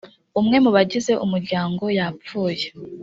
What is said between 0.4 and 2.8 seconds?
mubagize umuryango yapfuye